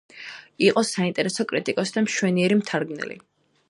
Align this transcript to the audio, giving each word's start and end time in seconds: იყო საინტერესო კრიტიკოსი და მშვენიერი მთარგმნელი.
იყო 0.67 0.83
საინტერესო 0.93 1.47
კრიტიკოსი 1.53 1.97
და 1.99 2.07
მშვენიერი 2.09 2.63
მთარგმნელი. 2.65 3.25